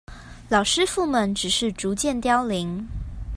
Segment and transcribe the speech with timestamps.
[0.49, 2.87] 老師傅們只是逐漸凋零